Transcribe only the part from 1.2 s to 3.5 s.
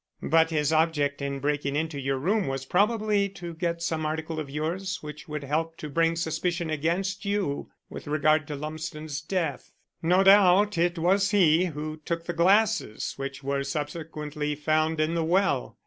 in breaking into your room was probably